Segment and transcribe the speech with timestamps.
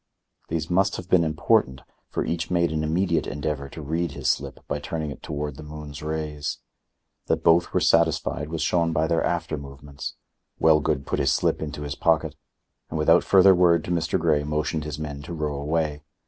[0.47, 4.61] These must have been important, for each made an immediate endeavor to read his slip
[4.67, 6.57] by turning it toward the moon's rays.
[7.27, 10.15] That both were satisfied was shown by their after movements.
[10.59, 12.33] Wellgood put his slip into his pocket,
[12.89, 14.17] and without further word to Mr.
[14.19, 16.01] Grey motioned his men to row away.